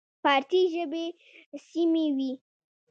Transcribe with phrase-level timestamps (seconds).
[0.21, 1.05] فارسي ژبې
[1.67, 2.31] سیمې وې.